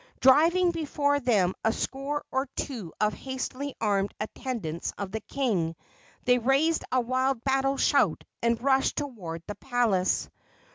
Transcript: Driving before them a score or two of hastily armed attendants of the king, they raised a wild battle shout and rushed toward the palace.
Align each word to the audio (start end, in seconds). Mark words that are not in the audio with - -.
Driving 0.19 0.71
before 0.71 1.19
them 1.19 1.53
a 1.63 1.71
score 1.71 2.25
or 2.31 2.47
two 2.55 2.91
of 2.99 3.13
hastily 3.13 3.75
armed 3.79 4.15
attendants 4.19 4.91
of 4.97 5.11
the 5.11 5.19
king, 5.19 5.75
they 6.25 6.39
raised 6.39 6.83
a 6.91 6.99
wild 6.99 7.43
battle 7.43 7.77
shout 7.77 8.23
and 8.41 8.59
rushed 8.59 8.95
toward 8.95 9.43
the 9.45 9.53
palace. 9.53 10.27